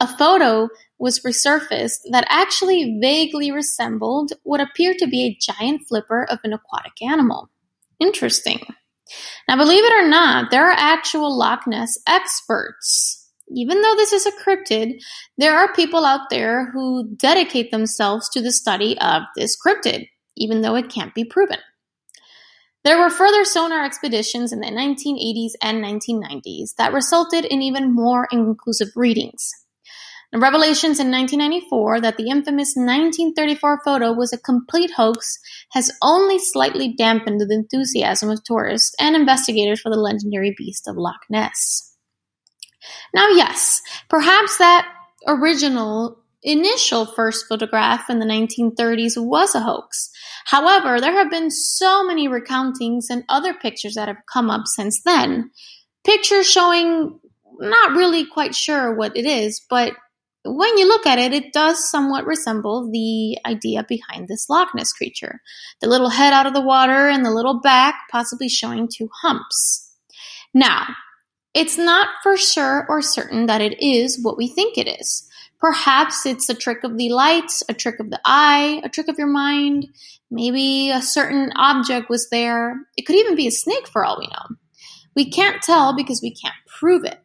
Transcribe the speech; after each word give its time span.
a 0.00 0.06
photo 0.06 0.68
was 0.98 1.20
resurfaced 1.20 2.00
that 2.10 2.26
actually 2.28 2.98
vaguely 3.00 3.50
resembled 3.50 4.32
what 4.42 4.60
appeared 4.60 4.98
to 4.98 5.06
be 5.06 5.24
a 5.24 5.38
giant 5.40 5.82
flipper 5.88 6.24
of 6.24 6.38
an 6.44 6.52
aquatic 6.52 7.00
animal. 7.02 7.48
Interesting. 7.98 8.60
Now, 9.48 9.56
believe 9.56 9.84
it 9.84 9.92
or 9.92 10.08
not, 10.08 10.50
there 10.50 10.68
are 10.68 10.76
actual 10.76 11.36
Loch 11.36 11.66
Ness 11.66 11.98
experts. 12.06 13.30
Even 13.48 13.80
though 13.80 13.94
this 13.94 14.12
is 14.12 14.26
a 14.26 14.32
cryptid, 14.32 15.00
there 15.38 15.56
are 15.56 15.72
people 15.72 16.04
out 16.04 16.30
there 16.30 16.70
who 16.72 17.08
dedicate 17.16 17.70
themselves 17.70 18.28
to 18.30 18.42
the 18.42 18.50
study 18.50 18.98
of 18.98 19.22
this 19.36 19.56
cryptid, 19.56 20.08
even 20.36 20.62
though 20.62 20.74
it 20.74 20.90
can't 20.90 21.14
be 21.14 21.24
proven. 21.24 21.58
There 22.82 22.98
were 22.98 23.10
further 23.10 23.44
sonar 23.44 23.84
expeditions 23.84 24.52
in 24.52 24.60
the 24.60 24.66
1980s 24.66 25.52
and 25.62 25.82
1990s 25.82 26.74
that 26.76 26.92
resulted 26.92 27.44
in 27.44 27.62
even 27.62 27.94
more 27.94 28.28
inconclusive 28.30 28.90
readings. 28.94 29.52
Revelations 30.34 30.98
in 30.98 31.10
1994 31.10 32.00
that 32.00 32.16
the 32.16 32.28
infamous 32.28 32.74
1934 32.76 33.80
photo 33.84 34.12
was 34.12 34.32
a 34.32 34.38
complete 34.38 34.90
hoax 34.96 35.38
has 35.70 35.90
only 36.02 36.38
slightly 36.38 36.92
dampened 36.92 37.40
the 37.40 37.54
enthusiasm 37.54 38.30
of 38.30 38.42
tourists 38.44 38.94
and 39.00 39.14
investigators 39.14 39.80
for 39.80 39.90
the 39.90 39.96
legendary 39.96 40.54
beast 40.56 40.88
of 40.88 40.96
Loch 40.96 41.20
Ness. 41.30 41.96
Now, 43.14 43.28
yes, 43.28 43.80
perhaps 44.08 44.58
that 44.58 44.92
original 45.26 46.18
initial 46.42 47.06
first 47.06 47.46
photograph 47.48 48.08
in 48.10 48.18
the 48.18 48.26
1930s 48.26 49.14
was 49.16 49.54
a 49.54 49.60
hoax. 49.60 50.10
However, 50.46 51.00
there 51.00 51.12
have 51.12 51.30
been 51.30 51.50
so 51.50 52.04
many 52.04 52.28
recountings 52.28 53.06
and 53.10 53.24
other 53.28 53.54
pictures 53.54 53.94
that 53.94 54.08
have 54.08 54.22
come 54.32 54.50
up 54.50 54.66
since 54.66 55.02
then. 55.02 55.50
Pictures 56.04 56.48
showing 56.48 57.18
not 57.58 57.96
really 57.96 58.24
quite 58.24 58.54
sure 58.54 58.94
what 58.94 59.16
it 59.16 59.26
is, 59.26 59.64
but 59.68 59.94
when 60.46 60.78
you 60.78 60.86
look 60.86 61.06
at 61.06 61.18
it, 61.18 61.32
it 61.32 61.52
does 61.52 61.90
somewhat 61.90 62.26
resemble 62.26 62.90
the 62.90 63.38
idea 63.46 63.84
behind 63.88 64.28
this 64.28 64.48
Loch 64.48 64.68
Ness 64.74 64.92
creature. 64.92 65.40
The 65.80 65.88
little 65.88 66.10
head 66.10 66.32
out 66.32 66.46
of 66.46 66.54
the 66.54 66.60
water 66.60 67.08
and 67.08 67.24
the 67.24 67.30
little 67.30 67.60
back 67.60 67.94
possibly 68.10 68.48
showing 68.48 68.88
two 68.88 69.08
humps. 69.22 69.94
Now, 70.54 70.86
it's 71.54 71.78
not 71.78 72.08
for 72.22 72.36
sure 72.36 72.86
or 72.88 73.02
certain 73.02 73.46
that 73.46 73.60
it 73.60 73.82
is 73.82 74.22
what 74.22 74.36
we 74.36 74.48
think 74.48 74.76
it 74.76 74.88
is. 75.00 75.28
Perhaps 75.58 76.26
it's 76.26 76.48
a 76.48 76.54
trick 76.54 76.84
of 76.84 76.98
the 76.98 77.08
light, 77.10 77.50
a 77.68 77.74
trick 77.74 77.98
of 77.98 78.10
the 78.10 78.20
eye, 78.24 78.80
a 78.84 78.88
trick 78.88 79.08
of 79.08 79.18
your 79.18 79.26
mind. 79.26 79.88
Maybe 80.30 80.90
a 80.90 81.00
certain 81.00 81.50
object 81.56 82.10
was 82.10 82.28
there. 82.30 82.76
It 82.96 83.06
could 83.06 83.16
even 83.16 83.36
be 83.36 83.46
a 83.46 83.50
snake 83.52 83.88
for 83.88 84.04
all 84.04 84.18
we 84.18 84.26
know. 84.26 84.56
We 85.14 85.30
can't 85.30 85.62
tell 85.62 85.96
because 85.96 86.20
we 86.22 86.34
can't 86.34 86.54
prove 86.66 87.04
it. 87.04 87.18